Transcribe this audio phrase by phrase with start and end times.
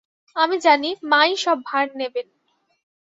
[0.35, 2.27] আমি জানি, মা-ই সব ভার নেবেন।